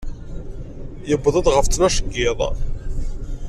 Yuweḍ-d 1.09 1.47
ɣef 1.55 1.65
ttnac 1.67 1.97
n 2.01 2.07
yiḍ. 2.15 2.39